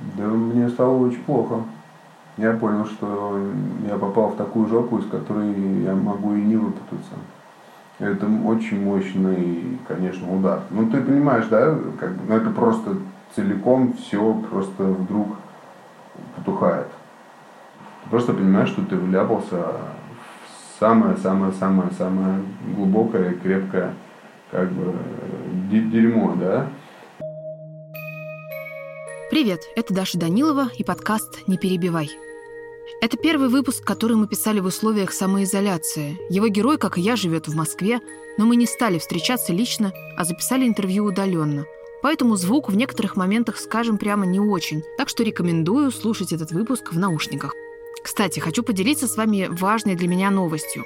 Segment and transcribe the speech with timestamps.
[0.00, 1.62] Да мне стало очень плохо.
[2.36, 3.40] Я понял, что
[3.88, 7.12] я попал в такую жопу, из которой я могу и не выпутаться.
[8.00, 10.62] Это очень мощный, конечно, удар.
[10.70, 12.96] Ну, ты понимаешь, да, как бы, ну, это просто
[13.36, 15.28] целиком все просто вдруг
[16.36, 16.88] потухает.
[18.02, 22.42] Ты просто понимаешь, что ты вляпался в самое-самое-самое-самое
[22.74, 23.94] глубокое, крепкое,
[24.50, 24.92] как бы,
[25.70, 26.66] дерьмо, да?
[29.34, 32.08] Привет, это Даша Данилова и подкаст «Не перебивай».
[33.00, 36.16] Это первый выпуск, который мы писали в условиях самоизоляции.
[36.30, 38.00] Его герой, как и я, живет в Москве,
[38.38, 41.66] но мы не стали встречаться лично, а записали интервью удаленно.
[42.00, 44.84] Поэтому звук в некоторых моментах, скажем прямо, не очень.
[44.96, 47.56] Так что рекомендую слушать этот выпуск в наушниках.
[48.04, 50.84] Кстати, хочу поделиться с вами важной для меня новостью.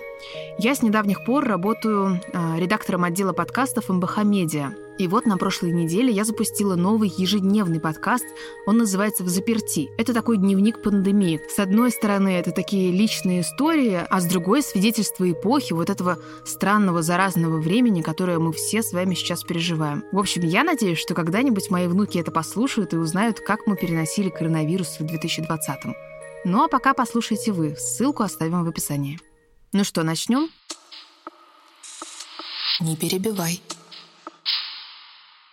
[0.56, 4.72] Я с недавних пор работаю э, редактором отдела подкастов МБХ Медиа.
[4.98, 8.24] И вот на прошлой неделе я запустила новый ежедневный подкаст.
[8.66, 9.90] Он называется «В заперти».
[9.98, 11.40] Это такой дневник пандемии.
[11.48, 17.02] С одной стороны, это такие личные истории, а с другой— свидетельство эпохи вот этого странного
[17.02, 20.04] заразного времени, которое мы все с вами сейчас переживаем.
[20.12, 24.28] В общем, я надеюсь, что когда-нибудь мои внуки это послушают и узнают, как мы переносили
[24.28, 26.07] коронавирус в 2020 -м.
[26.44, 27.76] Ну а пока послушайте вы.
[27.76, 29.18] Ссылку оставим в описании.
[29.72, 30.48] Ну что, начнем?
[32.80, 33.60] Не перебивай.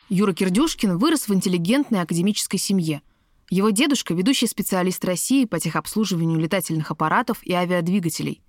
[0.09, 3.01] Юра Кирдюшкин вырос в интеллигентной академической семье.
[3.49, 8.41] Его дедушка– ведущий специалист России по техобслуживанию летательных аппаратов и авиадвигателей.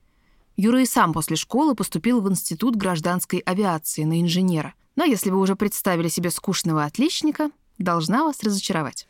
[0.56, 4.74] Юра и сам после школы поступил в Институт гражданской авиации на инженера.
[4.94, 9.06] Но если вы уже представили себе скучного отличника, должна вас разочаровать.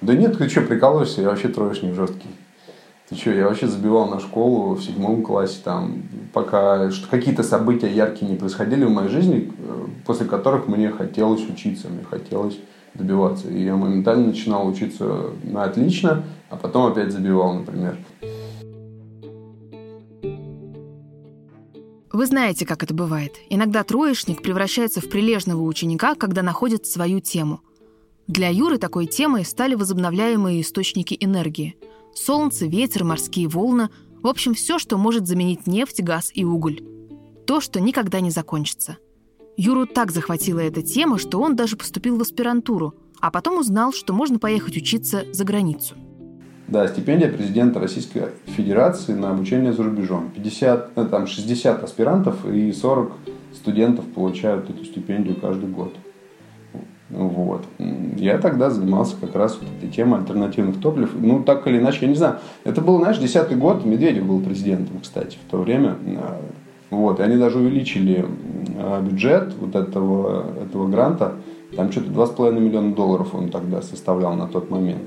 [0.00, 1.22] Да нет, ты что, прикалываешься?
[1.22, 2.28] Я вообще троечник жесткий.
[3.08, 8.30] Ты что, я вообще забивал на школу в седьмом классе, там, пока какие-то события яркие
[8.30, 12.58] не происходили в моей жизни, э, после которых мне хотелось учиться, мне хотелось
[12.94, 13.48] добиваться.
[13.48, 17.98] И я моментально начинал учиться на отлично, а потом опять забивал, например.
[22.10, 23.32] Вы знаете, как это бывает.
[23.50, 27.60] Иногда троечник превращается в прилежного ученика, когда находит свою тему.
[28.28, 31.76] Для Юры такой темой стали возобновляемые источники энергии–
[32.14, 33.88] Солнце, ветер, морские волны–
[34.24, 36.80] в общем, все, что может заменить нефть, газ и уголь.
[37.46, 38.96] То, что никогда не закончится.
[39.58, 44.14] Юру так захватила эта тема, что он даже поступил в аспирантуру, а потом узнал, что
[44.14, 45.94] можно поехать учиться за границу.
[46.68, 50.30] Да, стипендия президента Российской Федерации на обучение за рубежом.
[50.34, 53.12] 50, э, там 60 аспирантов и 40
[53.52, 55.94] студентов получают эту стипендию каждый год.
[57.14, 57.64] Вот.
[58.16, 61.10] Я тогда занимался как раз вот этой темой альтернативных топлив.
[61.14, 62.38] Ну, так или иначе, я не знаю.
[62.64, 63.84] Это был, знаешь, десятый год.
[63.84, 65.96] Медведев был президентом, кстати, в то время.
[66.90, 67.20] Вот.
[67.20, 68.26] И они даже увеличили
[68.76, 71.34] а, бюджет вот этого, этого гранта.
[71.76, 75.02] Там что-то 2,5 миллиона долларов он тогда составлял на тот момент.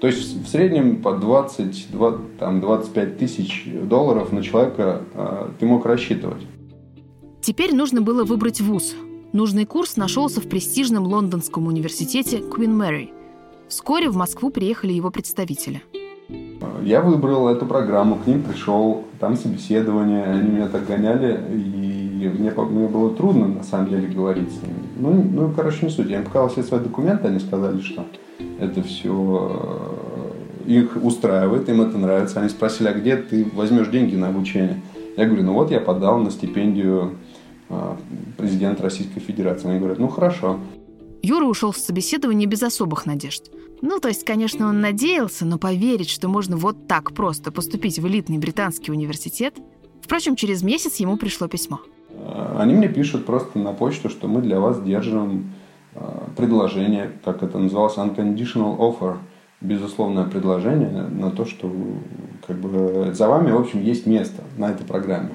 [0.00, 5.66] То есть в среднем по 20, 20 там, 25 тысяч долларов на человека э, ты
[5.66, 6.42] мог рассчитывать.
[7.42, 8.94] Теперь нужно было выбрать вуз,
[9.32, 13.10] Нужный курс нашелся в престижном лондонском университете Queen Mary.
[13.68, 15.82] Вскоре в Москву приехали его представители.
[16.82, 22.50] Я выбрал эту программу, к ним пришел, там собеседование, они меня так гоняли, и мне,
[22.50, 24.78] мне было трудно, на самом деле, говорить с ними.
[24.96, 26.08] Ну, ну, короче, не суть.
[26.08, 28.04] Я им показал все свои документы, они сказали, что
[28.60, 29.60] это все
[30.66, 32.40] э, их устраивает, им это нравится.
[32.40, 34.80] Они спросили, а где ты возьмешь деньги на обучение?
[35.16, 37.12] Я говорю, ну вот я подал на стипендию
[38.36, 39.68] президент Российской Федерации.
[39.68, 40.60] Они говорят, ну хорошо.
[41.22, 43.50] Юра ушел в собеседование без особых надежд.
[43.82, 48.06] Ну, то есть, конечно, он надеялся, но поверить, что можно вот так просто поступить в
[48.06, 49.54] элитный британский университет...
[50.02, 51.80] Впрочем, через месяц ему пришло письмо.
[52.14, 55.52] А, они мне пишут просто на почту, что мы для вас держим
[55.96, 59.16] а, предложение, как это называлось, unconditional offer,
[59.60, 61.72] безусловное предложение на то, что
[62.46, 65.30] как бы, за вами, в общем, есть место на этой программе.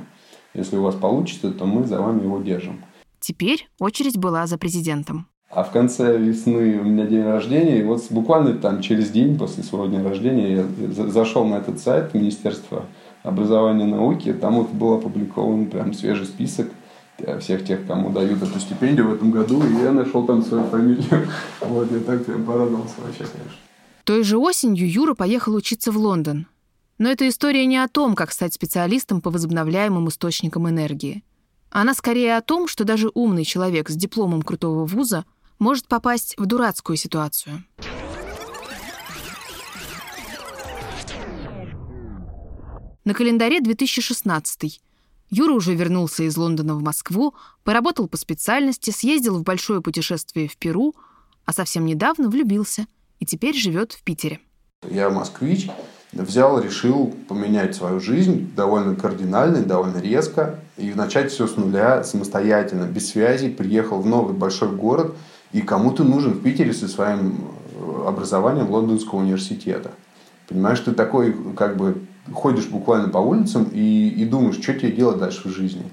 [0.53, 2.83] Если у вас получится, то мы за вами его держим.
[3.19, 5.27] Теперь очередь была за президентом.
[5.49, 9.63] А в конце весны у меня день рождения, и вот буквально там через день после
[9.63, 12.85] своего дня рождения я зашел на этот сайт Министерства
[13.23, 16.69] образования и науки, там вот был опубликован прям свежий список
[17.39, 21.05] всех тех, кому дают эту стипендию в этом году, и я нашел там свою фамилию.
[21.61, 23.57] Вот, я так прям порадовался вообще, конечно.
[24.03, 26.47] Той же осенью Юра поехал учиться в Лондон.
[27.01, 31.23] Но эта история не о том, как стать специалистом по возобновляемым источникам энергии.
[31.71, 35.25] Она скорее о том, что даже умный человек с дипломом крутого вуза
[35.57, 37.63] может попасть в дурацкую ситуацию.
[43.03, 44.79] На календаре 2016
[45.31, 47.33] Юра уже вернулся из Лондона в Москву,
[47.63, 50.93] поработал по специальности, съездил в большое путешествие в Перу,
[51.45, 52.85] а совсем недавно влюбился
[53.17, 54.39] и теперь живет в Питере.
[54.87, 55.67] Я москвич,
[56.13, 62.85] взял, решил поменять свою жизнь довольно кардинально, довольно резко и начать все с нуля самостоятельно,
[62.85, 65.15] без связи, приехал в новый большой город,
[65.53, 67.35] и кому ты нужен в Питере со своим
[67.73, 69.91] э, образованием Лондонского университета.
[70.47, 72.01] Понимаешь, ты такой, как бы,
[72.33, 75.83] ходишь буквально по улицам и, и думаешь, что тебе делать дальше в жизни.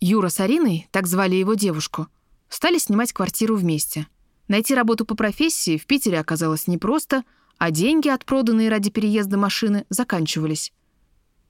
[0.00, 2.06] Юра с Ариной, так звали его девушку,
[2.48, 4.06] стали снимать квартиру вместе.
[4.48, 7.22] Найти работу по профессии в Питере оказалось непросто–
[7.58, 10.72] а деньги, от проданной ради переезда машины, заканчивались.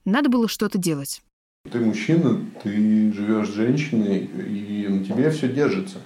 [0.05, 1.23] Надо было что-то делать.
[1.71, 5.99] Ты мужчина, ты живешь с женщиной, и на тебе все держится.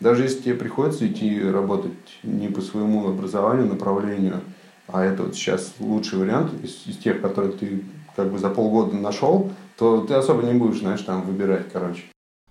[0.00, 4.40] Даже если тебе приходится идти работать не по своему образованию, направлению,
[4.88, 7.84] а это вот сейчас лучший вариант из, из тех, которые ты
[8.16, 12.02] как бы за полгода нашел, то ты особо не будешь, знаешь, там выбирать, короче.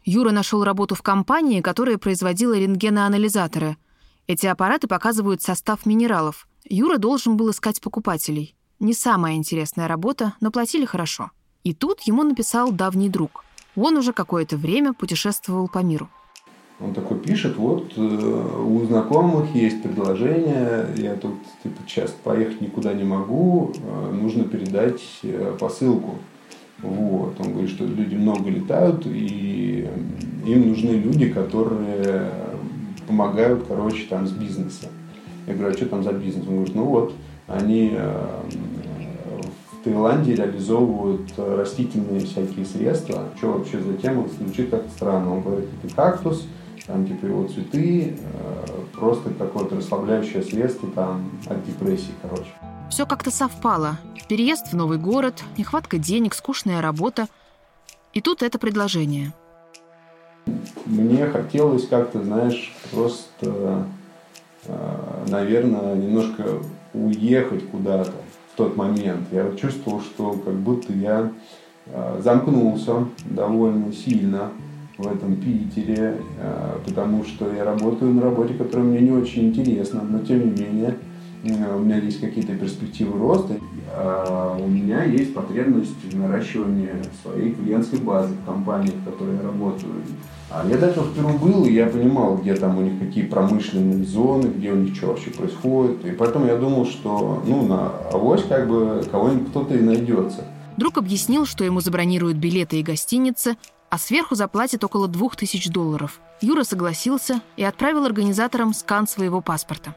[0.04, 3.78] Юра нашел работу в компании, которая производила рентгеноанализаторы.
[4.28, 6.48] Эти аппараты показывают состав минералов.
[6.68, 8.56] Юра должен был искать покупателей.
[8.80, 11.32] Не самая интересная работа, но платили хорошо.
[11.64, 13.44] И тут ему написал давний друг.
[13.76, 16.10] Он уже какое-то время путешествовал по миру.
[16.80, 22.94] Он такой пишет, вот э, у знакомых есть предложение, я тут типа часто поехать никуда
[22.94, 26.16] не могу, э, нужно передать э, посылку.
[26.82, 27.40] Вот.
[27.40, 29.88] Он говорит, что люди много летают, и
[30.44, 32.32] им нужны люди, которые
[33.06, 34.90] помогают, короче, там с бизнесом.
[35.48, 36.46] Я говорю, а что там за бизнес?
[36.48, 37.14] Он говорит, ну вот,
[37.48, 38.42] они э,
[39.72, 43.26] в Таиланде реализовывают растительные всякие средства.
[43.38, 44.28] Что вообще за тема?
[44.40, 45.34] Звучит как странно.
[45.34, 46.48] Он говорит, это кактус,
[46.86, 52.52] там типа его цветы, э, просто какое-то расслабляющее средство там от депрессии, короче.
[52.90, 53.98] Все как-то совпало.
[54.28, 57.28] Переезд в новый город, нехватка денег, скучная работа.
[58.14, 59.34] И тут это предложение.
[60.86, 63.84] Мне хотелось как-то, знаешь, просто Э,
[65.28, 66.44] наверное, немножко
[66.94, 68.12] уехать куда-то
[68.54, 69.28] в тот момент.
[69.32, 71.32] Я чувствовал, что как будто я
[71.88, 74.50] э, замкнулся довольно сильно
[74.98, 80.02] в этом Питере, э, потому что я работаю на работе, которая мне не очень интересна,
[80.02, 80.98] но тем не менее
[81.44, 83.56] у меня есть какие-то перспективы роста,
[84.60, 86.92] у меня есть потребность в наращивании
[87.24, 89.92] своей клиентской базы в компании, в которой я работаю.
[90.54, 94.04] А я даже в Перу был, и я понимал, где там у них какие промышленные
[94.04, 96.04] зоны, где у них что вообще происходит.
[96.04, 100.44] И поэтому я думал, что ну, на авось как бы кого-нибудь кто-то и найдется.
[100.76, 103.56] Друг объяснил, что ему забронируют билеты и гостиницы,
[103.90, 106.20] а сверху заплатят около двух тысяч долларов.
[106.42, 109.96] Юра согласился и отправил организаторам скан своего паспорта.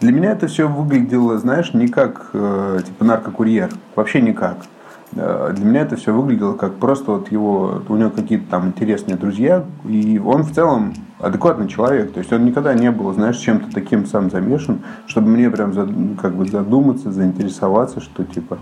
[0.00, 3.70] Для меня это все выглядело, знаешь, не как э, типа наркокурьер.
[3.96, 4.64] Вообще никак.
[5.12, 9.64] Для меня это все выглядело как просто вот его, у него какие-то там интересные друзья,
[9.84, 12.12] и он в целом адекватный человек.
[12.12, 16.34] То есть он никогда не был, знаешь, чем-то таким сам замешан, чтобы мне прям как
[16.34, 18.58] бы задуматься, заинтересоваться, что типа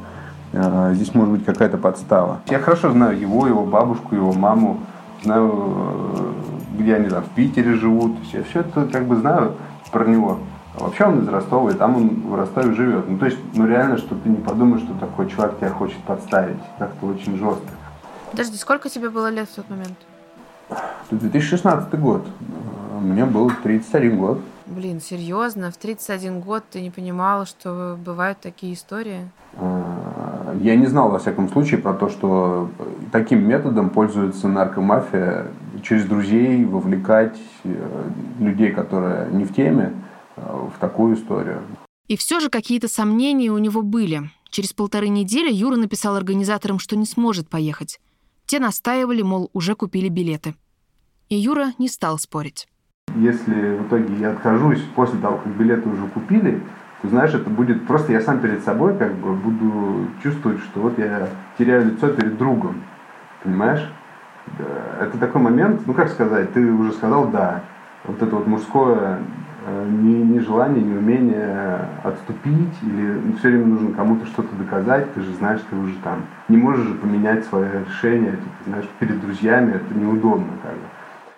[0.53, 2.41] э, здесь может быть какая-то подстава.
[2.49, 4.81] Я хорошо знаю его, его бабушку, его маму,
[5.23, 8.17] знаю, э, где они там в Питере живут.
[8.33, 9.53] Я все это как бы знаю
[9.93, 10.39] про него.
[10.79, 13.09] А вообще он из Ростова, и там он в Ростове живет.
[13.09, 16.59] Ну, то есть, ну реально, что ты не подумаешь, что такой чувак тебя хочет подставить.
[16.79, 17.69] Как-то очень жестко.
[18.31, 19.97] Подожди, сколько тебе было лет в тот момент?
[20.69, 22.27] Это 2016 год.
[23.01, 24.41] Мне был 31 год.
[24.67, 25.71] Блин, серьезно?
[25.71, 29.31] В 31 год ты не понимала, что бывают такие истории?
[29.57, 32.71] А, я не знал, во всяком случае, про то, что
[33.11, 35.47] таким методом пользуется наркомафия
[35.83, 37.75] через друзей вовлекать э,
[38.41, 39.93] людей, которые не в теме,
[40.75, 41.63] в такую историю.
[42.07, 44.31] И все же какие-то сомнения у него были.
[44.51, 48.01] Через полторы недели Юра написал организаторам, что не сможет поехать.
[48.47, 50.55] Те настаивали, мол, уже купили билеты.
[51.29, 52.67] И Юра не стал спорить.
[53.17, 56.63] Если в итоге я откажусь после того, как билеты уже купили,
[57.03, 60.99] то знаешь, это будет просто я сам перед собой как бы буду чувствовать, что вот
[60.99, 61.29] я
[61.59, 62.83] теряю лицо перед другом.
[63.43, 63.87] Понимаешь?
[65.01, 67.65] Это такой момент, ну как сказать, ты уже сказал да.
[68.05, 69.23] Вот это вот мужское
[69.89, 75.21] ни, ни желания, ни умения отступить, или ну, все время нужно кому-то что-то доказать, ты
[75.21, 76.27] же знаешь, ты уже там.
[76.49, 80.83] Не можешь же поменять свое решение, ты, ты знаешь, перед друзьями это неудобно как бы.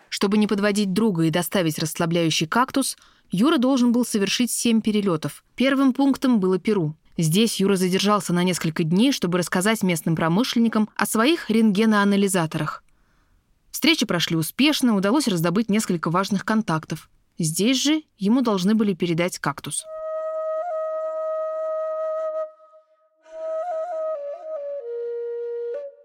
[0.08, 2.96] Чтобы не подводить друга и доставить расслабляющий кактус,
[3.30, 5.44] Юра должен был совершить семь перелетов.
[5.54, 6.96] Первым пунктом было Перу.
[7.16, 12.82] Здесь Юра задержался на несколько дней, чтобы рассказать местным промышленникам о своих рентгеноанализаторах.
[13.70, 17.08] Встречи прошли успешно, удалось раздобыть несколько важных контактов.
[17.42, 19.87] Здесь же ему должны были передать кактус.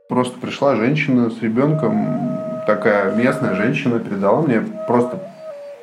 [0.08, 5.20] Просто пришла женщина с ребенком, такая местная женщина, передала мне просто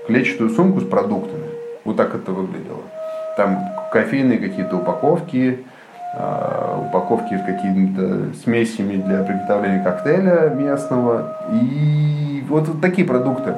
[0.07, 1.51] клетчатую сумку с продуктами.
[1.85, 2.81] Вот так это выглядело.
[3.37, 3.59] там
[3.93, 5.67] кофейные какие-то упаковки,
[6.17, 11.37] э, упаковки с какими-то смесями для приготовления коктейля местного.
[11.53, 13.55] И вот, вот такие продукты.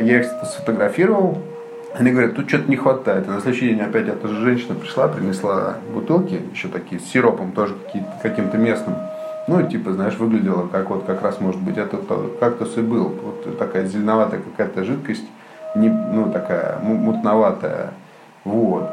[0.00, 1.38] Я их сфотографировал,
[1.94, 3.26] они говорят, тут что-то не хватает.
[3.26, 7.52] И на следующий день опять эта же женщина пришла, принесла бутылки, еще такие с сиропом,
[7.52, 7.74] тоже
[8.22, 8.96] каким-то местным.
[9.46, 11.98] Ну, типа, знаешь, выглядело как вот как раз, может быть, это
[12.40, 13.12] кактус и был.
[13.22, 15.24] Вот такая зеленоватая какая-то жидкость,
[15.76, 17.90] не, ну, такая мутноватая.
[18.44, 18.90] Вот.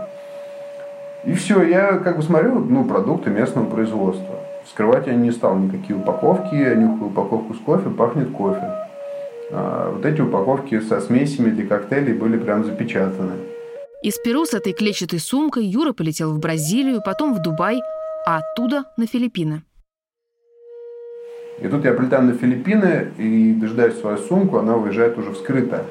[1.24, 4.36] И все, я как бы смотрю, ну, продукты местного производства.
[4.70, 8.81] Скрывать я не стал никакие упаковки, я нюхаю упаковку с кофе, пахнет кофе.
[9.52, 13.34] А, вот эти упаковки со смесями для коктейлей были прям запечатаны.
[14.04, 17.82] Из Перу с этой клетчатой сумкой Юра полетел в Бразилию, потом в Дубай,
[18.26, 19.64] а оттуда на Филиппины.
[21.60, 25.86] И тут я прилетаю на Филиппины и дожидаюсь свою сумку, она уезжает уже вскрытая.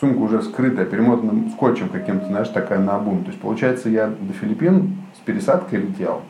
[0.00, 3.24] Сумка уже вскрытая, перемотанным скотчем каким-то, знаешь, такая на обум.
[3.24, 6.22] То есть, получается, я до Филиппин с пересадкой летел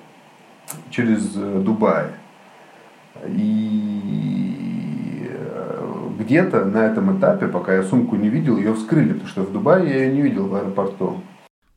[0.90, 2.06] через э, Дубай.
[3.28, 4.63] И
[6.18, 9.88] где-то на этом этапе, пока я сумку не видел, ее вскрыли, потому что в Дубае
[9.88, 11.22] я ее не видел в аэропорту.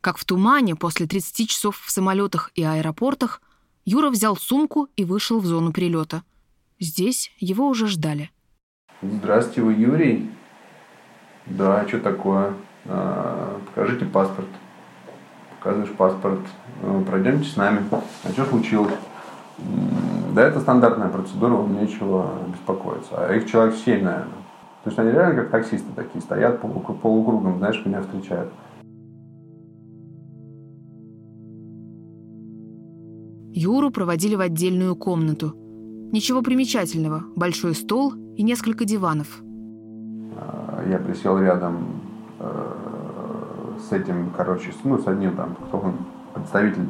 [0.02, 3.42] Как в тумане после 30 часов в самолетах и аэропортах,
[3.86, 6.24] Юра взял сумку и вышел в зону прилета–
[6.80, 8.30] Здесь его уже ждали.
[9.02, 10.30] Здравствуйте, вы Юрий?
[11.48, 12.54] Да, что такое?
[12.86, 14.48] А, покажите паспорт.
[15.56, 16.42] Показываешь паспорт.
[16.84, 17.84] Ну, пройдемте с нами.
[17.92, 18.94] А что случилось?
[20.34, 23.12] Да, это стандартная процедура, вам нечего беспокоиться.
[23.18, 24.28] А их человек 7, наверное.
[24.84, 28.52] То есть они реально как таксисты такие стоят полукругом, знаешь, меня встречают.
[33.54, 35.56] Юру проводили в отдельную комнату–
[36.10, 37.24] Ничего примечательного.
[37.36, 39.28] Большой стол и несколько диванов.
[40.38, 42.00] А, я присел рядом
[42.40, 42.74] э,
[43.78, 45.96] с этим, короче, ну, с одним там, кто он,
[46.34, 46.88] представитель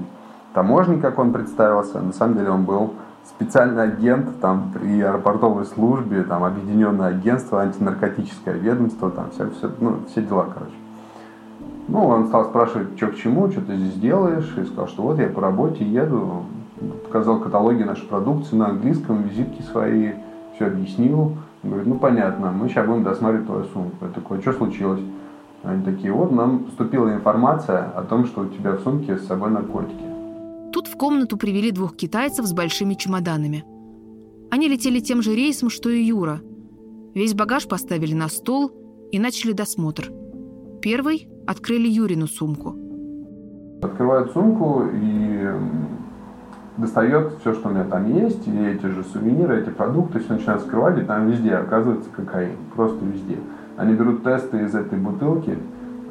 [0.54, 2.00] таможни, как он представился.
[2.00, 2.94] На самом деле он был
[3.28, 9.98] специальный агент там при аэропортовой службе, там объединенное агентство, антинаркотическое ведомство, там все, все, ну,
[10.10, 10.74] все дела, короче.
[11.88, 15.20] Ну, он стал спрашивать, что к чему, что ты здесь делаешь, и сказал, что вот
[15.20, 16.44] я по работе еду,
[17.06, 20.12] показал каталоги нашей продукции на английском, визитки свои,
[20.56, 21.38] все объяснил.
[21.64, 24.06] Он говорит, ну понятно, мы сейчас будем досматривать твою сумку.
[24.06, 25.02] Я такой, что случилось?
[25.64, 29.50] Они такие, вот нам поступила информация о том, что у тебя в сумке с собой
[29.50, 30.17] наркотики.
[30.78, 33.66] Тут в комнату привели двух китайцев с большими чемоданами.
[34.52, 36.40] Они летели тем же рейсом, что и Юра.
[37.16, 38.72] Весь багаж поставили на стол
[39.12, 40.12] и начали досмотр.
[40.80, 42.76] Первый открыли Юрину сумку.
[43.82, 45.50] Открывают сумку и
[46.78, 50.62] достает все, что у меня там есть, и эти же сувениры, эти продукты, все начинают
[50.62, 53.40] скрывать, и там везде оказывается кокаин, просто везде.
[53.78, 55.58] Они берут тесты из этой бутылки,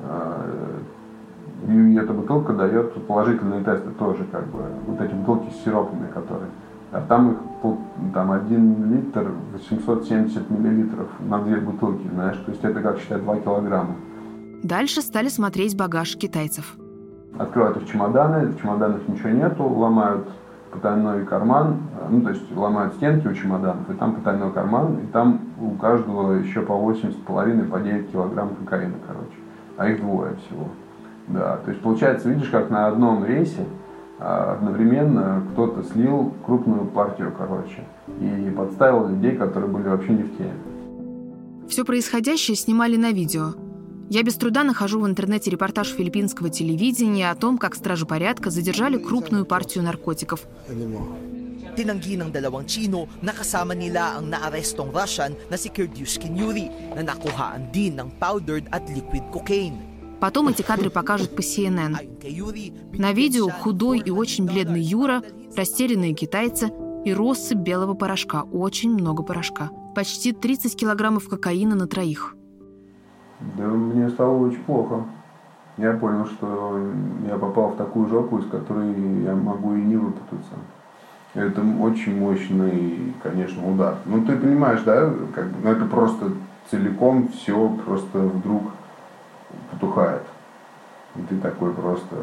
[0.03, 0.81] э,
[1.67, 6.49] и эта бутылка дает положительные тесты тоже, как бы, вот эти бутылки с сиропами, которые.
[6.93, 7.39] А там их,
[8.15, 13.37] там, один литр 870 миллилитров на две бутылки, знаешь, то есть это, как считать, 2
[13.39, 13.97] килограмма.
[14.63, 16.77] Дальше стали смотреть багаж китайцев.
[17.39, 20.29] Открывают их чемоданы, в чемоданах ничего нету, ломают
[20.71, 21.77] потайной карман,
[22.11, 26.33] ну, то есть ломают стенки у чемоданов, и там потайной карман, и там у каждого
[26.33, 29.37] еще по 80,5, по 9 килограмм кокаина, короче.
[29.77, 30.69] А их двое всего.
[31.29, 33.65] Да, то есть получается, видишь, как на одном рейсе
[34.19, 37.85] а, одновременно кто-то слил крупную партию, короче,
[38.21, 40.55] и подставил людей, которые были вообще не в теме.
[41.69, 43.55] Все происходящее снимали на видео–
[44.09, 48.99] я без труда нахожу в интернете репортаж филиппинского телевидения о том, как стражи порядка задержали
[48.99, 50.47] крупную партию наркотиков.
[51.77, 57.05] Tinanggi ng dalawang Chino na kasama nila ang naarestong Russian na si Kerdyushkin Yuri na
[57.05, 59.77] nakuhaan din ng powdered at liquid cocaine.
[60.21, 62.99] Потом эти кадры покажут по CNN.
[62.99, 65.23] На видео худой и очень бледный Юра,
[65.57, 66.73] растерянные китайцы
[67.05, 68.43] и россыпь белого порошка.
[68.43, 69.71] Очень много порошка.
[69.95, 72.35] Почти 30 килограммов кокаина на троих.
[73.57, 75.05] Да мне стало очень плохо.
[75.77, 76.81] Я понял, что
[77.29, 78.89] я попал в такую жопу, из которой
[79.23, 80.55] я могу и не выпутаться.
[81.35, 83.99] Это очень мощный, конечно, удар.
[84.07, 86.33] Ну, ты понимаешь, да, как бы, ну, это просто
[86.71, 88.63] целиком все просто вдруг
[89.71, 90.23] потухает.
[91.17, 92.17] И ты такой просто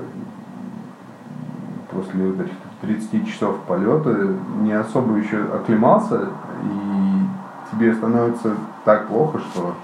[1.92, 2.48] после этих
[2.82, 6.30] 30 часов полета не особо еще оклемался,
[6.64, 9.76] и тебе становится так плохо, что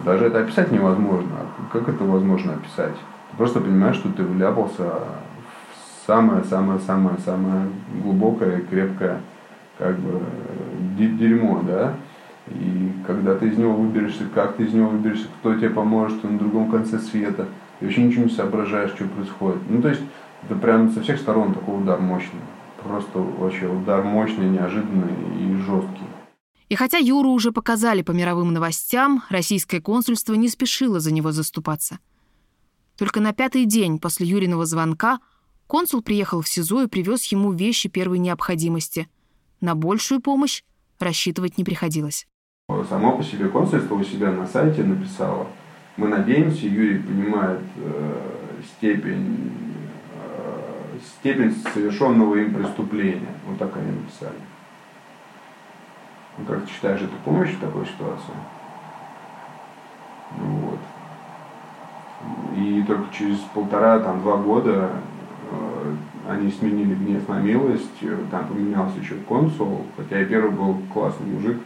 [0.00, 1.36] даже это описать невозможно.
[1.72, 2.94] Как это возможно описать?
[3.30, 7.68] Ты просто понимаешь, что ты вляпался в самое-самое-самое-самое
[8.02, 9.20] глубокое, крепкое
[9.78, 10.20] как бы
[10.96, 11.94] дерьмо, да?
[12.50, 16.28] И когда ты из него выберешься, как ты из него выберешься, кто тебе поможет, кто
[16.28, 17.48] на другом конце света.
[17.80, 19.60] и вообще ничего не соображаешь, что происходит.
[19.68, 20.02] Ну, то есть,
[20.44, 22.40] это прям со всех сторон такой удар мощный.
[22.82, 26.04] Просто вообще удар мощный, неожиданный и жесткий.
[26.68, 31.98] И хотя Юру уже показали по мировым новостям, российское консульство не спешило за него заступаться.
[32.96, 35.20] Только на пятый день после Юриного звонка
[35.66, 39.08] консул приехал в СИЗО и привез ему вещи первой необходимости.
[39.60, 40.62] На большую помощь
[40.98, 42.26] рассчитывать не приходилось.
[42.90, 45.46] Само по себе консульство у себя на сайте написало,
[45.96, 48.12] мы надеемся, Юрий понимает э,
[48.62, 49.52] степень,
[50.14, 53.34] э, степень совершенного им преступления.
[53.46, 54.36] Вот так они написали.
[56.36, 58.34] Ну, как ты считаешь, это помощь в такой ситуации?
[60.38, 60.78] Ну, вот.
[62.54, 64.90] И только через полтора-два года
[65.50, 65.94] э,
[66.28, 67.98] они сменили гнев на милость,
[68.30, 71.56] там поменялся еще консул, хотя и первый был классный мужик,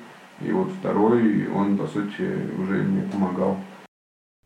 [0.47, 2.23] и вот второй, он, по сути,
[2.59, 3.57] уже мне помогал.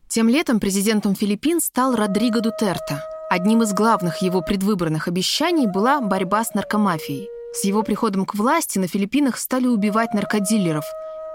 [0.07, 3.03] Тем летом президентом Филиппин стал Родриго Дутерто.
[3.29, 7.27] Одним из главных его предвыборных обещаний была борьба с наркомафией.
[7.53, 10.85] С его приходом к власти на Филиппинах стали убивать наркодилеров,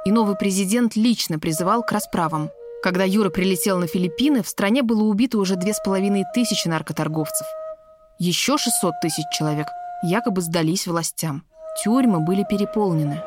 [0.06, 2.50] и новый президент лично призывал к расправам.
[2.82, 7.46] Когда Юра прилетел на Филиппины, в стране было убито уже две с половиной тысячи наркоторговцев.
[8.18, 9.66] Еще 600 тысяч человек
[10.02, 11.44] якобы сдались властям.
[11.82, 13.22] Тюрьмы были переполнены.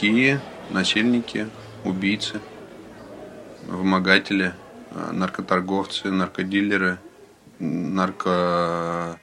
[0.00, 0.40] Маньяки,
[0.70, 1.48] насильники,
[1.84, 2.40] убийцы,
[3.66, 4.54] вымогатели,
[4.90, 6.98] э, наркоторговцы, наркодилеры,
[7.58, 9.20] нарко...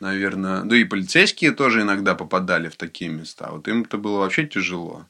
[0.00, 3.50] Наверное, да и полицейские тоже иногда попадали в такие места.
[3.52, 5.06] Вот им это было вообще тяжело.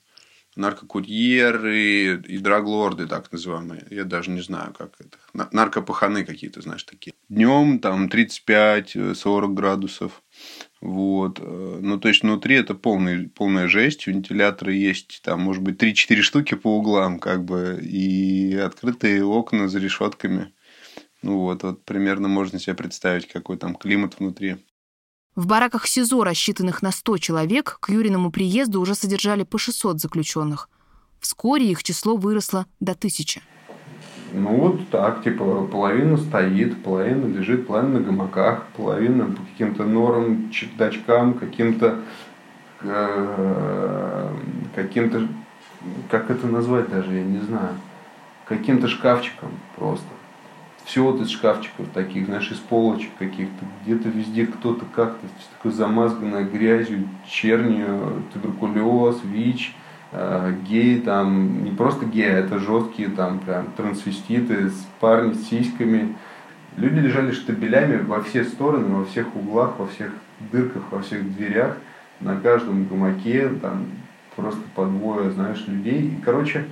[0.54, 3.86] Наркокурьеры и драглорды, так называемые.
[3.88, 5.16] Я даже не знаю, как это.
[5.50, 7.14] Наркопаханы какие-то, знаешь, такие.
[7.30, 10.22] Днем там 35-40 градусов.
[10.82, 11.38] Вот.
[11.40, 14.08] Э, ну, то есть, внутри это полный, полная жесть.
[14.08, 19.78] Вентиляторы есть, там, может быть, 3-4 штуки по углам, как бы, и открытые окна за
[19.78, 20.52] решетками.
[21.22, 24.56] Ну, вот, вот примерно можно себе представить, какой там климат внутри.
[25.36, 30.68] В бараках СИЗО, рассчитанных на 100 человек, к Юриному приезду уже содержали по 600 заключенных.
[31.20, 33.40] Вскоре их число выросло до тысячи.
[34.34, 40.50] Ну вот так, типа половина стоит, половина лежит, половина на гамаках, половина по каким-то норам,
[40.50, 41.98] чердачкам, каким-то
[42.80, 44.28] э,
[44.74, 45.28] каким-то,
[46.10, 47.74] как это назвать даже, я не знаю,
[48.46, 50.06] каким-то шкафчиком просто.
[50.84, 56.44] Все вот из шкафчиков таких, знаешь, из полочек каких-то, где-то везде кто-то как-то такой замазганной
[56.44, 59.76] грязью, чернью, туберкулез, ВИЧ–
[60.14, 65.48] Э, геи там, не просто геи, а это жесткие там прям трансвеститы, с парни с
[65.48, 66.16] сиськами.
[66.76, 70.12] Люди лежали штабелями во все стороны, во всех углах, во всех
[70.52, 71.78] дырках, во всех дверях,
[72.20, 73.86] на каждом гамаке, там
[74.36, 76.08] просто по двое, знаешь, людей.
[76.08, 76.66] И, короче,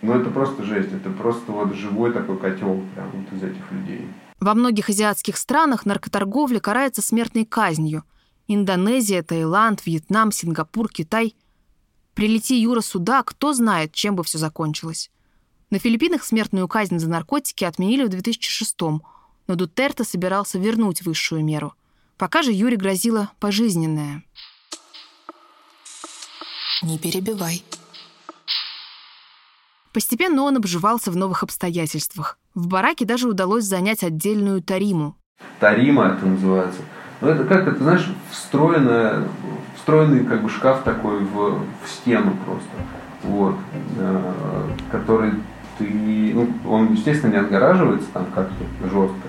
[0.00, 4.06] ну это просто жесть, это просто вот живой такой котел прям вот из этих людей.
[4.38, 8.04] Во многих азиатских странах наркоторговля карается смертной казнью.
[8.46, 11.34] Индонезия, Таиланд, Вьетнам, Сингапур, Китай–
[12.14, 15.10] Прилети Юра сюда, кто знает, чем бы все закончилось.
[15.70, 19.02] На Филиппинах смертную казнь за наркотики отменили в 2006-м,
[19.46, 21.74] но Дутерто собирался вернуть высшую меру.
[22.18, 24.22] Пока же Юре грозила пожизненная.
[26.82, 27.64] Не перебивай.
[29.92, 32.38] Постепенно он обживался в новых обстоятельствах.
[32.54, 35.16] В бараке даже удалось занять отдельную тариму.
[35.60, 36.80] Тарима это называется.
[37.20, 39.28] Ну, это как это, знаешь, встроенная
[39.82, 42.70] встроенный как бы шкаф такой в, в стену просто,
[43.24, 43.56] вот,
[43.98, 44.22] э,
[44.92, 45.32] который
[45.76, 49.28] ты, ну, он, естественно, не отгораживается там как-то жестко,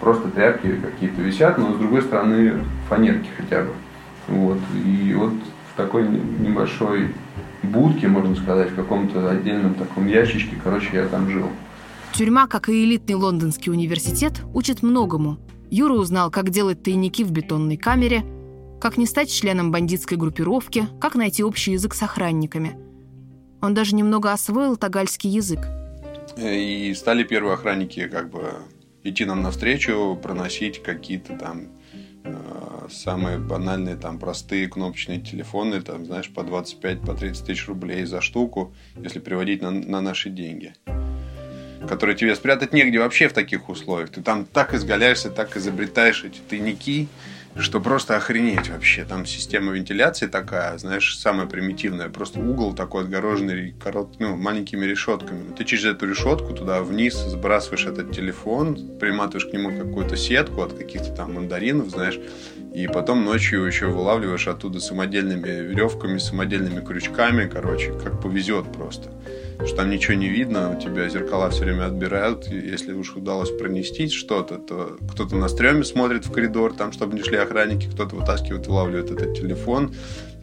[0.00, 3.70] просто тряпки какие-то висят, но с другой стороны фанерки хотя бы,
[4.28, 5.32] вот, и вот
[5.72, 7.14] в такой небольшой
[7.62, 11.48] будке, можно сказать, в каком-то отдельном таком ящичке, короче, я там жил.
[12.12, 15.38] Тюрьма, как и элитный лондонский университет, учит многому.
[15.70, 18.22] Юра узнал, как делать тайники в бетонной камере–
[18.84, 22.76] как не стать членом бандитской группировки, как найти общий язык с охранниками.
[23.62, 25.60] Он даже немного освоил тагальский язык.
[26.36, 28.52] И стали первые охранники как бы
[29.02, 31.68] идти нам навстречу, проносить какие-то там
[32.24, 38.04] э, самые банальные, там, простые кнопочные телефоны, там, знаешь, по 25, по 30 тысяч рублей
[38.04, 40.74] за штуку, если переводить на, на наши деньги
[41.86, 44.08] которые тебе спрятать негде вообще в таких условиях.
[44.08, 47.08] Ты там так изгаляешься, так изобретаешь эти тайники,
[47.56, 49.04] что просто охренеть вообще.
[49.04, 52.08] Там система вентиляции такая, знаешь, самая примитивная.
[52.08, 55.54] Просто угол такой отгороженный корот, ну, маленькими решетками.
[55.54, 60.72] Ты через эту решетку туда вниз сбрасываешь этот телефон, приматываешь к нему какую-то сетку от
[60.72, 62.18] каких-то там мандаринов, знаешь,
[62.74, 69.10] и потом ночью еще вылавливаешь оттуда самодельными веревками, самодельными крючками, короче, как повезет просто
[69.66, 72.46] что там ничего не видно, у тебя зеркала все время отбирают.
[72.48, 77.22] Если уж удалось пронести что-то, то кто-то на стреме смотрит в коридор, там, чтобы не
[77.22, 79.94] шли охранники, кто-то вытаскивает, вылавливает этот телефон.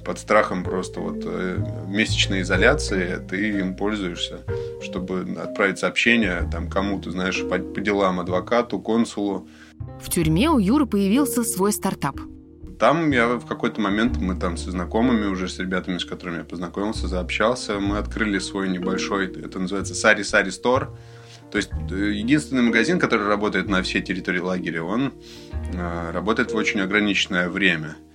[0.04, 4.40] Под страхом просто вот э, месячной изоляции ты им пользуешься,
[4.82, 9.48] чтобы отправить сообщение там кому-то, знаешь, по, по делам адвокату, консулу.
[10.02, 12.20] В тюрьме у Юры появился свой стартап–
[12.82, 16.44] там я в какой-то момент, мы там со знакомыми уже, с ребятами, с которыми я
[16.44, 20.98] познакомился, заобщался, мы открыли свой небольшой, это называется Сари Сари Стор.
[21.52, 25.14] То есть э, единственный магазин, который работает на всей территории лагеря, он
[25.52, 27.98] э, работает в очень ограниченное время–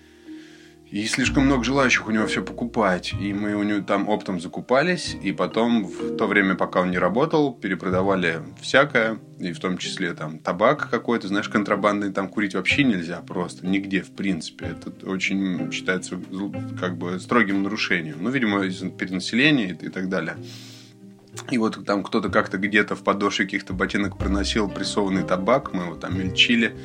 [0.88, 3.12] и слишком много желающих у него все покупать.
[3.20, 5.16] И мы у него там оптом закупались.
[5.20, 9.18] И потом, в то время, пока он не работал, перепродавали всякое.
[9.40, 12.12] И в том числе там табак какой-то, знаешь, контрабандный.
[12.12, 13.66] Там курить вообще нельзя просто.
[13.66, 14.66] Нигде, в принципе.
[14.66, 16.20] Это очень считается
[16.79, 18.18] как бы строгим нарушением.
[18.20, 20.37] Ну, видимо, из перенаселения и, так далее.
[21.51, 25.75] И вот там кто-то как-то где-то в подошве каких-то ботинок приносил прессованный табак.
[25.75, 26.77] Мы его там мельчили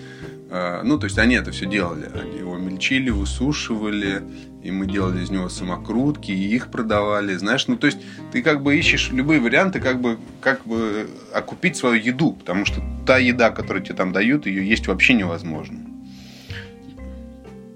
[0.52, 2.10] ну, то есть они это все делали.
[2.14, 4.22] Они его мельчили, высушивали,
[4.62, 7.36] и мы делали из него самокрутки, и их продавали.
[7.36, 8.00] Знаешь, ну, то есть
[8.34, 12.82] ты как бы ищешь любые варианты, как бы, как бы окупить свою еду, потому что
[13.08, 15.80] та еда, которую тебе там дают, ее есть вообще невозможно.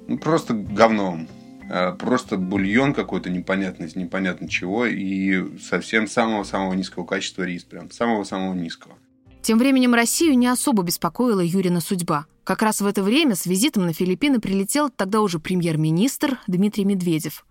[0.08, 1.28] Ну, просто говном.
[1.70, 8.54] А, просто бульон какой-то непонятный, непонятно чего, и совсем самого-самого низкого качества рис, прям самого-самого
[8.54, 8.96] низкого.
[9.42, 12.26] Тем временем Россию не особо беспокоила Юрина судьба.
[12.46, 17.44] Как раз в это время с визитом на Филиппины прилетел тогда уже премьер-министр Дмитрий Медведев.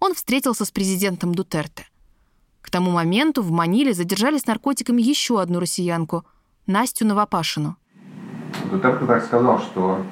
[0.00, 1.84] Он встретился с президентом Дутерте.
[2.62, 6.24] К тому моменту в Маниле задержали с наркотиками еще одну россиянку–
[6.66, 7.76] Настю Новопашину.
[8.70, 10.02] Дутерте так сказал, что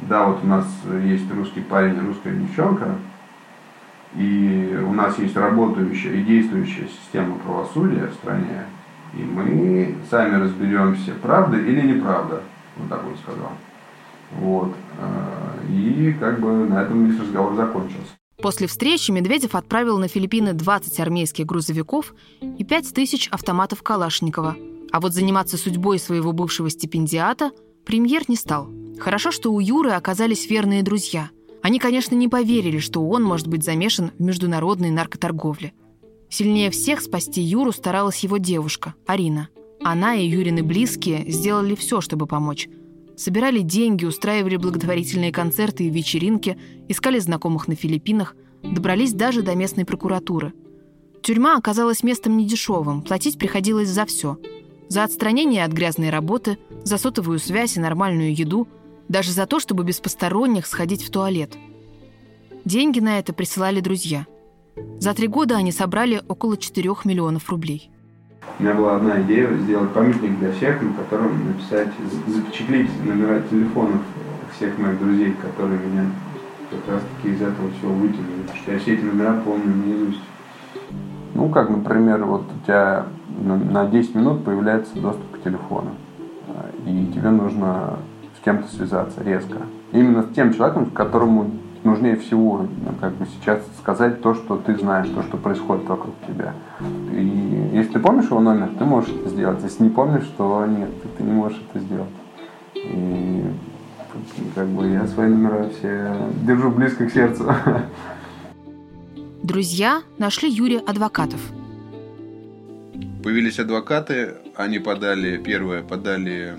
[0.00, 0.66] да, вот у нас
[1.02, 2.98] есть русский парень, русская девчонка,
[4.14, 8.66] и у нас есть работающая и действующая система правосудия в стране,
[9.14, 12.42] и мы сами разберемся, правда или неправда.
[12.76, 13.52] Вот так он сказал.
[14.32, 14.74] Вот.
[14.98, 18.12] Э, и как бы на этом весь разговор закончился.
[18.42, 24.56] После встречи Медведев отправил на Филиппины 20 армейских грузовиков и 5 тысяч автоматов Калашникова.
[24.90, 27.52] А вот заниматься судьбой своего бывшего стипендиата
[27.84, 28.68] премьер не стал.
[28.98, 31.30] Хорошо, что у Юры оказались верные друзья.
[31.62, 35.72] Они, конечно, не поверили, что он может быть замешан в международной наркоторговле–
[36.34, 39.50] Сильнее всех спасти Юру старалась его девушка, Арина.
[39.84, 42.68] Она и Юрины близкие сделали все, чтобы помочь.
[43.16, 49.84] Собирали деньги, устраивали благотворительные концерты и вечеринки, искали знакомых на Филиппинах, добрались даже до местной
[49.84, 50.52] прокуратуры.
[51.22, 54.38] Тюрьма оказалась местом недешевым, платить приходилось за все.
[54.88, 58.66] За отстранение от грязной работы, за сотовую связь и нормальную еду,
[59.08, 61.56] даже за то, чтобы без посторонних сходить в туалет.
[62.64, 64.26] Деньги на это присылали друзья–
[64.98, 67.90] за три года они собрали около 4 миллионов рублей.
[68.58, 71.88] У меня была одна идея сделать памятник для всех, на котором написать,
[72.26, 74.00] запечатлить номера телефонов
[74.54, 76.06] всех моих друзей, которые меня
[76.70, 78.42] как раз таки из этого всего вытянули.
[78.42, 80.22] Потому что я все эти номера помню наизусть.
[81.34, 83.06] Ну, как, например, вот у тебя
[83.40, 85.90] на 10 минут появляется доступ к телефону.
[86.86, 87.98] И тебе нужно
[88.38, 89.58] с кем-то связаться резко.
[89.90, 91.50] Именно с тем человеком, которому
[91.84, 96.14] нужнее всего ну, как бы сейчас сказать то, что ты знаешь, то, что происходит вокруг
[96.26, 96.54] тебя.
[97.12, 99.62] И если ты помнишь его номер, ты можешь это сделать.
[99.62, 102.08] Если не помнишь, то нет, ты не можешь это сделать.
[102.74, 103.44] И
[104.54, 107.52] как бы я свои номера все держу близко к сердцу.
[109.42, 111.40] Друзья нашли Юрия адвокатов.
[113.22, 116.54] Появились адвокаты, они подали, первое, подали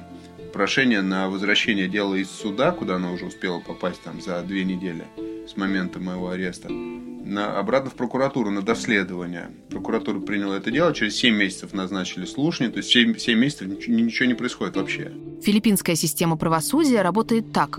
[0.56, 5.04] прошение на возвращение дела из суда, куда оно уже успело попасть там за две недели
[5.50, 9.50] с момента моего ареста, на, обратно в прокуратуру на доследование.
[9.70, 13.96] Прокуратура приняла это дело, через 7 месяцев назначили слушание, то есть 7, 7 месяцев ничего,
[13.98, 15.12] ничего не происходит вообще.
[15.44, 17.78] Филиппинская система правосудия работает так.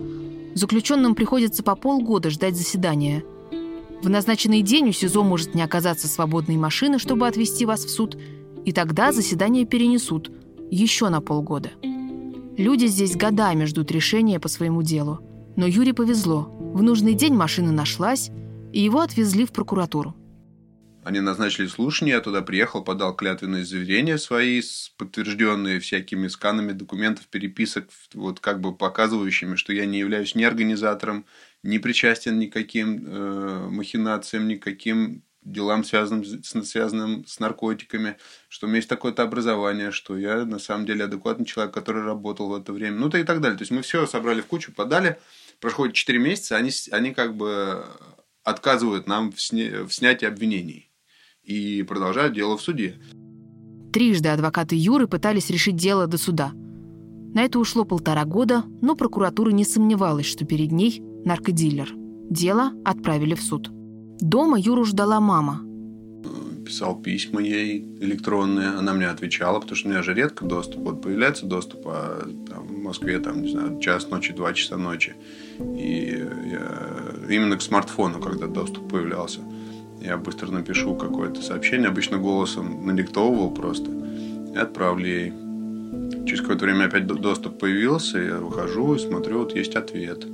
[0.54, 3.24] Заключенным приходится по полгода ждать заседания.
[4.02, 8.18] В назначенный день у СИЗО может не оказаться свободной машины, чтобы отвезти вас в суд,
[8.66, 10.30] и тогда заседание перенесут
[10.70, 11.70] еще на полгода.
[12.58, 15.20] Люди здесь годами ждут решения по своему делу.
[15.56, 16.44] Но Юре повезло.
[16.74, 18.30] В нужный день машина нашлась,
[18.72, 20.16] и его отвезли в прокуратуру.
[21.04, 24.62] Они назначили слушание, я туда приехал, подал клятвенные заверения свои,
[24.96, 31.26] подтвержденные всякими сканами документов, переписок, вот как бы показывающими, что я не являюсь ни организатором,
[31.62, 38.16] не причастен никаким э, махинациям, никаким делам, связанным с, связанным с наркотиками,
[38.48, 42.48] что у меня есть такое-то образование, что я на самом деле адекватный человек, который работал
[42.48, 43.56] в это время, ну, то и так далее.
[43.56, 45.18] То есть мы все собрали в кучу, подали,
[45.60, 47.84] проходит 4 месяца, они, они как бы
[48.42, 49.84] отказывают нам в, сня...
[49.84, 50.90] в снятии обвинений
[51.42, 53.00] и продолжают дело в суде.
[53.92, 56.52] Трижды адвокаты Юры пытались решить дело до суда.
[56.52, 61.92] На это ушло полтора года, но прокуратура не сомневалась, что перед ней наркодилер.
[62.30, 63.70] Дело отправили в суд.
[64.20, 65.60] Дома Юру ждала мама.
[66.64, 70.80] Писал письма ей электронные, она мне отвечала, потому что у меня же редко доступ.
[70.80, 75.14] Вот появляется доступ, а там, в Москве, там, не знаю, час ночи, два часа ночи.
[75.60, 79.40] И я, именно к смартфону, когда доступ появлялся,
[80.00, 83.90] я быстро напишу какое-то сообщение, обычно голосом надиктовывал просто,
[84.54, 85.32] и отправлю ей.
[86.26, 90.26] Через какое-то время опять доступ появился, я выхожу и смотрю, вот есть ответ.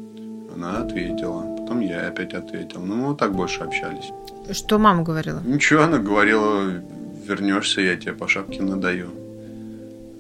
[0.55, 1.62] Она ответила.
[1.73, 2.83] Потом я опять ответил.
[2.85, 4.13] Ну, мы вот так больше общались.
[4.51, 5.41] Что мама говорила?
[5.43, 6.69] Ничего, она говорила,
[7.27, 9.09] вернешься, я тебе по шапке надаю.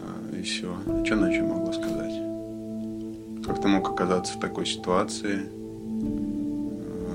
[0.00, 0.74] А, и все.
[1.04, 2.14] Что она еще могла сказать?
[3.44, 5.40] Как ты мог оказаться в такой ситуации?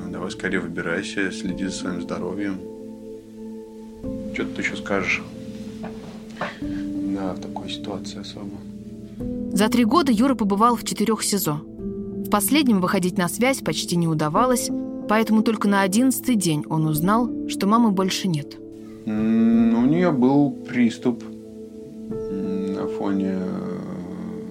[0.06, 2.60] А, давай скорее выбирайся, следи за своим здоровьем.
[4.36, 5.24] Что ты еще скажешь?
[6.62, 8.52] Да, в такой ситуации особо.
[9.52, 11.60] За три года Юра побывал в четырех СИЗО.
[12.28, 14.70] В последнем выходить на связь почти не удавалось,
[15.08, 18.58] поэтому только на одиннадцатый день он узнал, что мамы больше нет.
[19.06, 23.40] У нее был приступ на фоне,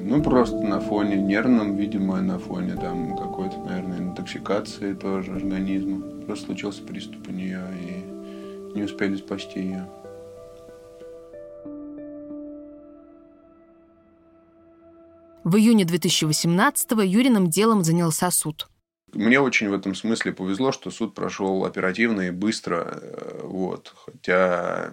[0.03, 6.01] ну просто на фоне нервном, видимо, на фоне там какой-то, наверное, интоксикации тоже организма.
[6.25, 9.87] Просто случился приступ у нее и не успели спасти ее.
[15.47, 18.69] В июне 2018-го Юриным делом занялся суд.
[19.13, 22.99] Мне очень в этом смысле повезло, что суд прошел оперативно и быстро.
[23.01, 23.95] Э, вот.
[23.95, 24.93] Хотя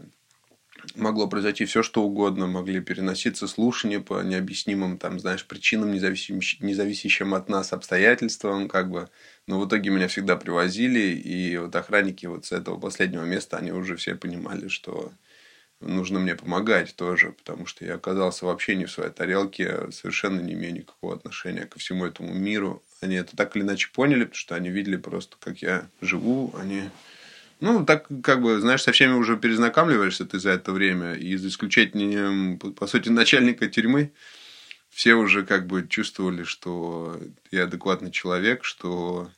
[0.93, 2.45] могло произойти все, что угодно.
[2.45, 8.67] Могли переноситься слушания по необъяснимым, там, знаешь, причинам, независящим от нас обстоятельствам.
[8.69, 9.09] Как бы.
[9.47, 11.15] Но в итоге меня всегда привозили.
[11.15, 15.13] И вот охранники вот с этого последнего места, они уже все понимали, что
[15.87, 20.53] нужно мне помогать тоже, потому что я оказался вообще не в своей тарелке, совершенно не
[20.53, 22.83] имея никакого отношения ко всему этому миру.
[23.01, 26.89] Они это так или иначе поняли, потому что они видели просто, как я живу, они...
[27.59, 31.47] Ну, так, как бы, знаешь, со всеми уже перезнакомливаешься ты за это время, и за
[31.47, 34.11] исключением, по сути, начальника тюрьмы,
[34.89, 37.19] все уже как бы чувствовали, что
[37.51, 39.29] я адекватный человек, что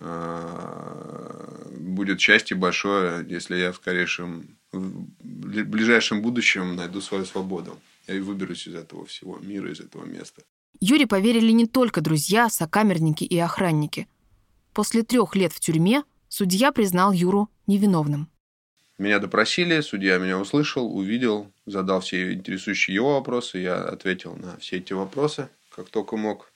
[0.00, 7.78] будет счастье большое, если я в скорейшем в ближайшем будущем найду свою свободу.
[8.06, 10.42] Я и выберусь из этого всего мира, из этого места.
[10.80, 14.08] Юре поверили не только друзья, сокамерники и охранники.
[14.72, 18.28] После трех лет в тюрьме судья признал Юру невиновным.
[18.98, 24.76] Меня допросили, судья меня услышал, увидел, задал все интересующие его вопросы, я ответил на все
[24.76, 26.52] эти вопросы, как только мог.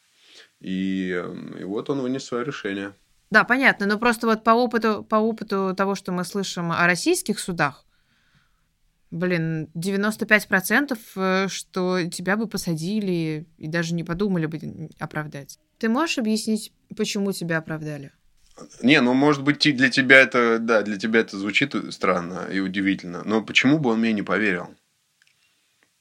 [0.61, 1.25] И,
[1.59, 2.93] и вот он вынес свое решение.
[3.31, 7.39] Да, понятно, но просто вот по опыту, по опыту того, что мы слышим о российских
[7.39, 7.85] судах,
[9.11, 15.59] Блин, 95% э, что тебя бы посадили и даже не подумали бы оправдать.
[15.79, 18.13] Ты можешь объяснить, почему тебя оправдали?
[18.83, 23.23] Не, ну, может быть, для тебя это, да, для тебя это звучит странно и удивительно.
[23.25, 24.75] Но почему бы он мне не поверил?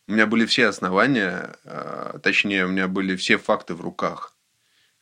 [0.07, 4.33] У меня были все основания, а, точнее, у меня были все факты в руках,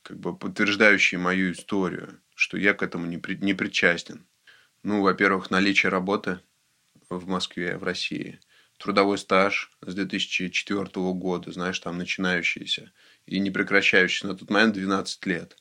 [0.05, 4.25] как бы подтверждающие мою историю, что я к этому не, при, не причастен.
[4.83, 6.39] Ну, во-первых, наличие работы–
[7.09, 8.39] в Москве, в России.
[8.77, 12.91] Трудовой стаж с 2004 года, знаешь, там начинающийся
[13.25, 15.57] и не прекращающийся на тот момент 12 лет.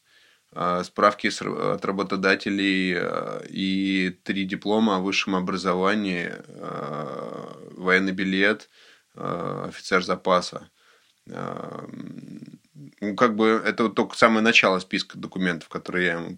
[0.53, 8.69] А, справки от работодателей а, и три диплома о высшем образовании, а, военный билет,
[9.15, 10.71] офицер запаса.
[13.01, 16.37] Ну, как бы это вот только самое начало списка документов, которые я ему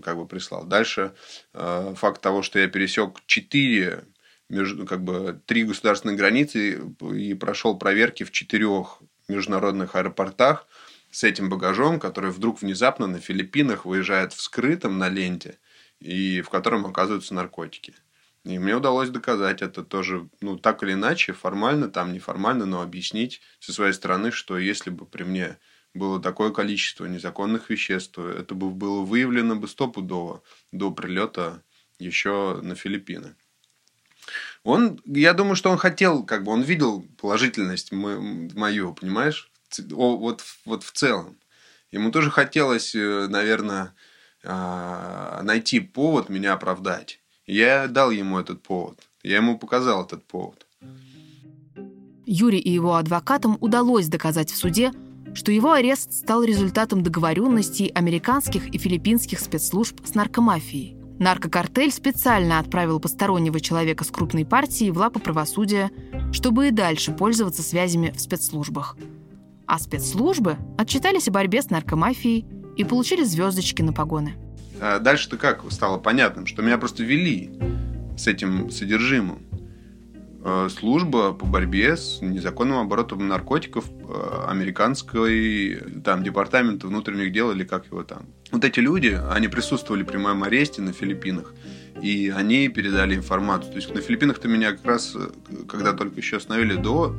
[0.00, 0.64] как бы прислал.
[0.64, 1.14] Дальше
[1.52, 4.04] факт того, что я пересек четыре
[4.48, 6.82] между, как бы, три государственных границы
[7.14, 10.66] и прошел проверки в четырех международных аэропортах
[11.10, 15.58] с этим багажом, который вдруг внезапно на Филиппинах выезжает вскрытым на ленте,
[16.00, 17.94] и в котором оказываются наркотики.
[18.44, 23.40] И мне удалось доказать это тоже, ну, так или иначе, формально, там неформально, но объяснить
[23.60, 25.58] со своей стороны, что если бы при мне
[25.94, 31.62] было такое количество незаконных веществ, то это бы было выявлено бы стопудово до прилета
[31.98, 33.34] еще на Филиппины.
[34.64, 39.50] Он, я думаю, что он хотел, как бы, он видел положительность мою, понимаешь?
[39.90, 41.36] Вот, вот в целом.
[41.90, 43.94] Ему тоже хотелось, э, наверное,
[44.44, 47.20] а, найти повод меня оправдать.
[47.46, 49.00] Я дал ему этот повод.
[49.22, 50.66] Я ему показал этот повод.
[52.24, 54.92] Юре и его адвокатам удалось доказать в суде,
[55.34, 60.96] что его арест стал результатом договоренностей американских и филиппинских спецслужб с наркомафией.
[61.18, 65.90] Наркокартель специально отправил постороннего человека с крупной партией в лапы правосудия,
[66.32, 68.96] чтобы и дальше пользоваться связями в спецслужбах.
[69.66, 72.44] А спецслужбы отчитались о борьбе с наркомафией
[72.76, 74.34] и получили звездочки на погоны.
[74.80, 77.52] А дальше-то как стало понятным, что меня просто вели
[78.16, 79.42] с этим содержимым.
[80.44, 87.62] Э, служба по борьбе с незаконным оборотом наркотиков э, американской там департамента внутренних дел или
[87.62, 88.26] как его там.
[88.50, 91.54] Вот эти люди, они присутствовали при моем аресте на Филиппинах,
[92.02, 93.70] и они передали информацию.
[93.70, 95.30] То есть на Филиппинах-то меня как раз, э,
[95.68, 97.14] когда только еще остановили до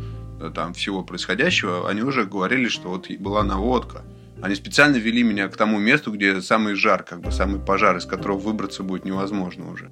[0.54, 4.02] там всего происходящего, они уже говорили, что вот была наводка.
[4.42, 8.06] Они специально вели меня к тому месту, где самый жар, как бы самый пожар, из
[8.06, 9.90] которого выбраться будет невозможно уже.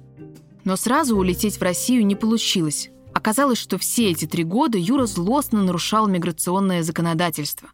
[0.64, 2.90] Но сразу улететь в Россию не получилось.
[3.22, 7.70] Оказалось, что все эти три года Юра злостно нарушал миграционное законодательство.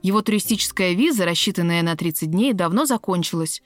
[0.00, 3.64] Его туристическая виза, рассчитанная на 30 дней, давно закончилась,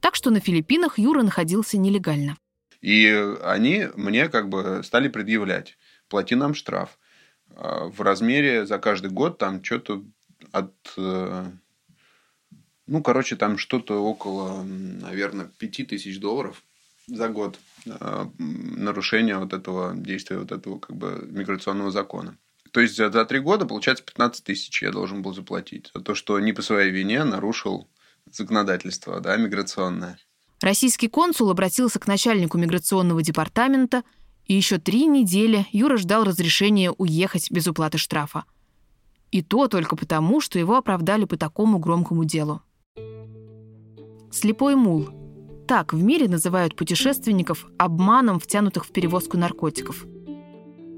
[0.00, 2.38] так что на Филиппинах Юра находился нелегально.
[2.80, 3.06] И
[3.44, 5.76] они мне как бы стали предъявлять,
[6.08, 6.98] плати нам штраф.
[7.54, 10.02] А, в размере за каждый год там что-то
[10.52, 10.72] от...
[10.96, 11.50] Э,
[12.86, 16.64] ну, короче, там что-то около, наверное, 5000 долларов
[17.16, 22.36] за год э, нарушения вот этого действия вот этого как бы миграционного закона.
[22.72, 26.14] То есть за, за три года, получается, 15 тысяч я должен был заплатить за то,
[26.14, 27.88] что не по своей вине нарушил
[28.30, 30.18] законодательство да, миграционное.
[30.60, 34.04] Российский консул обратился к начальнику миграционного департамента,
[34.46, 38.44] и еще три недели Юра ждал разрешения уехать без уплаты штрафа.
[39.30, 42.62] И то только потому, что его оправдали по такому громкому делу.
[44.30, 45.10] Слепой мул–
[45.72, 50.04] так в мире называют путешественников обманом, втянутых в перевозку наркотиков.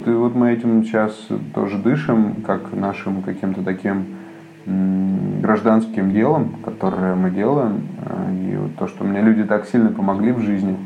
[0.05, 4.17] И вот мы этим сейчас тоже дышим, как нашим каким-то таким
[4.67, 7.87] гражданским делом, которое мы делаем.
[8.33, 10.77] И вот то, что мне люди так сильно помогли в жизни,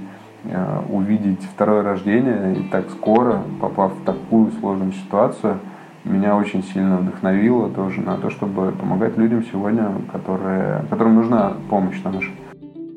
[0.45, 5.61] э, увидеть второе рождение и так скоро, попав в такую сложную ситуацию,
[6.05, 12.03] меня очень сильно вдохновило тоже на то, чтобы помогать людям сегодня, которые, которым нужна помощь
[12.05, 12.29] наша.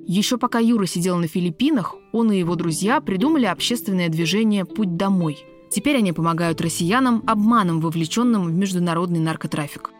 [0.08, 5.46] Еще пока Юра сидел на Филиппинах, он и его друзья придумали общественное движение «Путь домой».
[5.70, 9.92] Теперь они помогают россиянам, обманом вовлеченным в международный наркотрафик.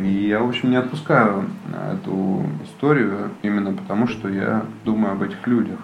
[0.00, 1.50] И я, в общем, не отпускаю
[1.92, 5.80] эту историю именно потому, что я думаю об этих людях.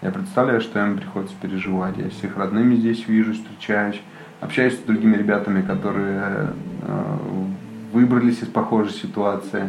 [0.00, 1.98] Я представляю, что им приходится переживать.
[1.98, 4.00] Я с их родными здесь вижу, встречаюсь,
[4.40, 7.16] общаюсь с другими ребятами, которые э,
[7.92, 9.68] выбрались из похожей ситуации.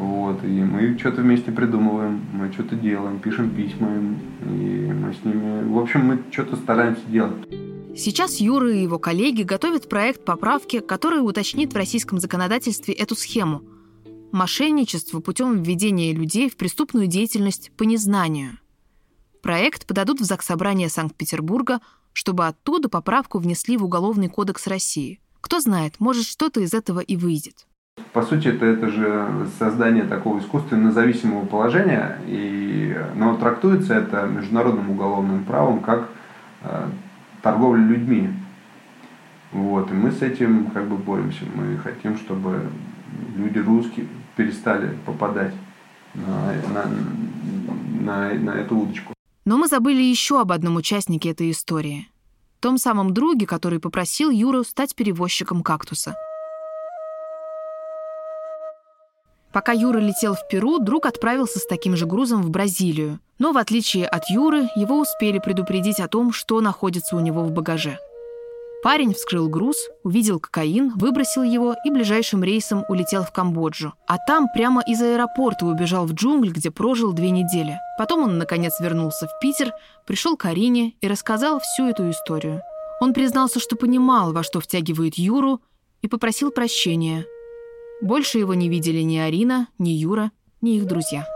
[0.00, 5.22] Вот, и мы что-то вместе придумываем, мы что-то делаем, пишем письма им, и мы с
[5.22, 5.70] ними...
[5.70, 7.46] В общем, мы что-то стараемся делать.
[7.94, 13.62] Сейчас Юра и его коллеги готовят проект поправки, который уточнит в российском законодательстве эту схему.
[14.32, 18.52] Мошенничество путем введения людей в преступную деятельность по незнанию.
[19.42, 21.80] Проект подадут в Заксобрание Санкт-Петербурга,
[22.14, 25.20] чтобы оттуда поправку внесли в Уголовный кодекс России.
[25.42, 27.66] Кто знает, может, что-то из этого и выйдет.
[28.12, 34.90] По сути, это, это же создание такого искусственно зависимого положения, и, но трактуется это международным
[34.90, 36.08] уголовным правом как
[36.62, 36.88] э,
[37.40, 38.30] торговля людьми.
[39.52, 41.44] Вот, и мы с этим как бы боремся.
[41.54, 42.68] Мы хотим, чтобы
[43.36, 45.54] люди русские перестали попадать
[46.14, 46.90] на, на,
[48.00, 49.14] на, на эту удочку.
[49.44, 52.08] Но мы забыли еще об одном участнике этой истории.
[52.58, 56.16] Том самом друге, который попросил Юру стать перевозчиком кактуса–
[59.52, 63.18] Пока Юра летел в Перу, друг отправился с таким же грузом в Бразилию.
[63.38, 67.50] Но в отличие от Юры, его успели предупредить о том, что находится у него в
[67.50, 67.98] багаже.
[68.82, 73.92] Парень вскрыл груз, увидел кокаин, выбросил его и ближайшим рейсом улетел в Камбоджу.
[74.06, 77.78] А там прямо из аэропорта убежал в джунгль, где прожил две недели.
[77.98, 79.72] Потом он, наконец, вернулся в Питер,
[80.06, 82.62] пришел к Арине и рассказал всю эту историю.
[83.00, 85.60] Он признался, что понимал, во что втягивает Юру,
[86.02, 87.26] и попросил прощения–
[88.00, 90.30] больше его не видели ни Арина, ни Юра,
[90.60, 91.26] ни их друзья.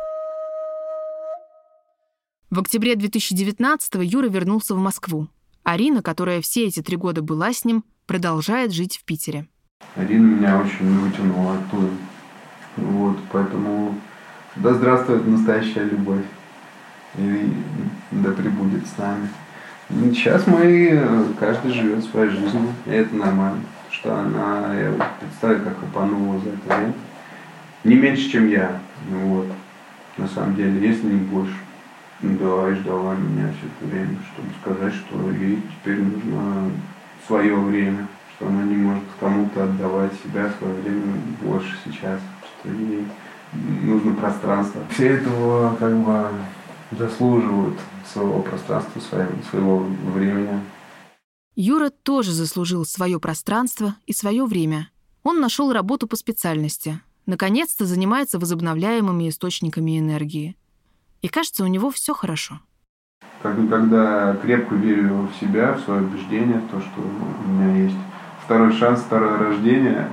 [2.51, 5.29] В октябре 2019 Юра вернулся в Москву.
[5.63, 9.49] Арина, которая все эти три года была с ним, продолжает жить в Питере.
[9.97, 11.89] Арина меня очень вытянула оттуда.
[12.77, 13.99] Вот, поэтому
[14.57, 16.25] да здравствует настоящая любовь.
[17.17, 17.53] И
[18.11, 19.29] да пребудет с нами.
[20.13, 23.63] Сейчас мы, э, каждый живет своей жизнью, и это нормально.
[24.05, 26.93] Что она, я представляю, как упанула за это время.
[27.85, 28.79] Не меньше, чем я.
[29.09, 29.47] Вот.
[30.19, 31.55] На самом деле, если не больше.
[32.21, 36.71] Да, и ждала меня все это время, чтобы сказать, что ей теперь нужно
[37.27, 42.21] свое время, что она не может кому-то отдавать себя, свое время больше сейчас,
[42.61, 43.07] что ей
[43.55, 44.83] нужно пространство.
[44.91, 46.29] Все этого как бы
[46.91, 49.79] заслуживают своего пространства, своего
[50.15, 50.61] времени.
[51.57, 54.91] Юра тоже заслужил свое пространство и свое время.
[55.23, 57.01] Он нашел работу по специальности.
[57.27, 60.57] Наконец-то занимается возобновляемыми источниками энергии.
[61.23, 62.59] И кажется, у него все хорошо.
[63.41, 67.97] Как никогда крепко верю в себя, в свое убеждение, в то, что у меня есть
[68.45, 70.09] второй шанс, второе рождение,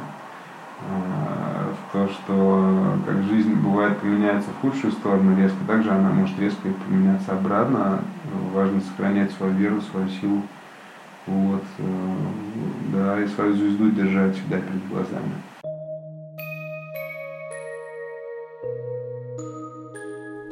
[0.87, 6.37] а, в то, что как жизнь бывает поменяется в худшую сторону резко, также она может
[6.39, 8.03] резко поменяться обратно.
[8.53, 10.43] Важно сохранять свою веру, свою силу.
[11.27, 12.15] Вот, э,
[12.93, 15.33] да, и свою звезду держать всегда перед глазами.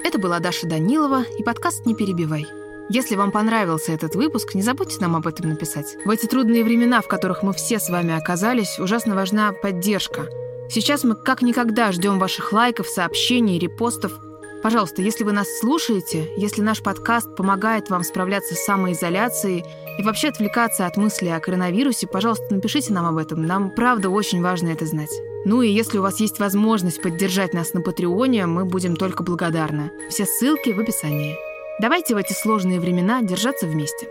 [0.04, 2.46] Это была Даша Данилова и подкаст «Не перебивай».
[2.92, 5.96] Если вам понравился этот выпуск, не забудьте нам об этом написать.
[6.06, 10.28] В эти трудные времена, в которых мы все с вами оказались, ужасно важна поддержка.
[10.70, 14.14] Сейчас мы как никогда ждем ваших лайков, сообщений, репостов.
[14.62, 19.64] Пожалуйста, если вы нас слушаете, если наш подкаст помогает вам справляться с самоизоляцией
[19.98, 23.46] и вообще отвлекаться от мыслей о коронавирусе, пожалуйста, напишите нам об этом.
[23.46, 25.12] Нам правда очень важно это знать.
[25.46, 29.92] Ну и если у вас есть возможность поддержать нас на Патреоне, мы будем только благодарны.
[30.10, 31.38] Все ссылки в описании.
[31.80, 34.10] Давайте в эти сложные времена держаться вместе.